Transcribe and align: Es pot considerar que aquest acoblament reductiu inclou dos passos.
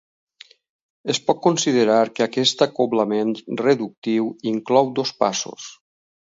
Es 1.13 1.19
pot 1.27 1.41
considerar 1.47 1.99
que 2.15 2.25
aquest 2.27 2.63
acoblament 2.67 3.35
reductiu 3.63 4.33
inclou 4.55 4.91
dos 5.03 5.13
passos. 5.23 5.71